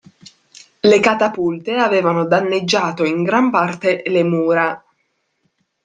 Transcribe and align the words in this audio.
Le 0.79 0.99
catapulte 0.99 1.75
avevano 1.75 2.25
danneggiato 2.25 3.05
in 3.05 3.21
gran 3.21 3.51
parte 3.51 4.01
le 4.07 4.23
mura. 4.23 4.83